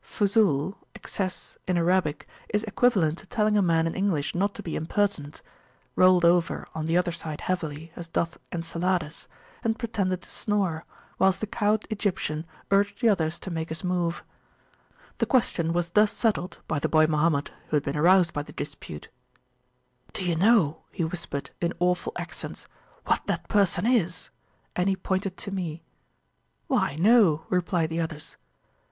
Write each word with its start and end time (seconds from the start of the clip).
Fuzul 0.03 0.77
(excess) 0.95 1.59
in 1.67 1.77
Arabic 1.77 2.27
is 2.51 2.63
equivalent 2.63 3.19
to 3.19 3.27
telling 3.27 3.55
a 3.55 3.61
man 3.61 3.85
in 3.85 3.93
English 3.93 4.33
not 4.33 4.55
to 4.55 4.63
be 4.63 4.71
impertinentrolled 4.73 6.23
over 6.23 6.67
on 6.73 6.85
the 6.85 6.97
other 6.97 7.11
side 7.11 7.41
heavily, 7.41 7.91
as 7.95 8.07
doth 8.07 8.39
Encelades, 8.51 9.27
and 9.63 9.77
pretended 9.77 10.23
to 10.23 10.29
snore, 10.31 10.85
whilst 11.19 11.39
the 11.39 11.45
cowed 11.45 11.85
Egyptian 11.91 12.47
urged 12.71 13.01
the 13.01 13.09
others 13.09 13.37
to 13.37 13.51
make 13.51 13.71
us 13.71 13.83
move. 13.83 14.23
The 15.19 15.27
question 15.27 15.71
was 15.71 15.91
thus 15.91 16.11
settled 16.11 16.61
by 16.67 16.79
the 16.79 16.89
boy 16.89 17.05
Mohammed 17.05 17.51
who 17.67 17.75
had 17.75 17.83
been 17.83 17.95
aroused 17.95 18.33
by 18.33 18.41
the 18.41 18.53
dispute: 18.53 19.07
Do 20.13 20.25
you 20.25 20.35
know, 20.35 20.81
he 20.91 21.03
whispered, 21.03 21.51
in 21.61 21.73
awful 21.77 22.13
accents, 22.17 22.67
what 23.05 23.27
that 23.27 23.47
person 23.47 23.85
is? 23.85 24.31
and 24.75 24.89
he 24.89 24.95
pointed 24.95 25.37
to 25.37 25.51
me. 25.51 25.83
Why, 26.65 26.95
no, 26.95 27.45
replied 27.51 27.91
the 27.91 28.01
others. 28.01 28.35